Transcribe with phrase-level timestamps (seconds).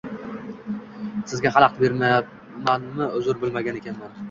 [1.33, 3.13] Sizga xalaqit beribmanmi?
[3.21, 4.13] Uzr, bilmagan ekanman.